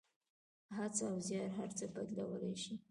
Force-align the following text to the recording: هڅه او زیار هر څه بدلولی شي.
هڅه 0.77 1.03
او 1.09 1.15
زیار 1.27 1.49
هر 1.57 1.69
څه 1.77 1.85
بدلولی 1.93 2.55
شي. 2.63 2.73